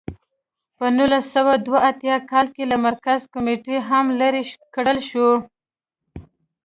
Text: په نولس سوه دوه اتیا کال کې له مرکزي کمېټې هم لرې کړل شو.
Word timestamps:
په 0.77 0.85
نولس 0.97 1.25
سوه 1.35 1.53
دوه 1.65 1.79
اتیا 1.89 2.17
کال 2.31 2.47
کې 2.55 2.63
له 2.71 2.77
مرکزي 2.87 3.27
کمېټې 3.33 3.75
هم 3.89 4.05
لرې 4.19 4.43
کړل 4.75 4.99
شو. 5.09 5.29